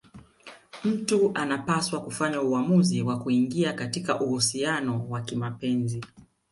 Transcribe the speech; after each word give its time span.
Mtu 0.83 1.31
anapaswa 1.33 2.01
kufanya 2.01 2.41
uamuzi 2.41 3.01
wa 3.01 3.19
kuingia 3.19 3.73
katika 3.73 4.19
uhusiano 4.21 5.05
wa 5.09 5.21
kimapenzi 5.21 6.01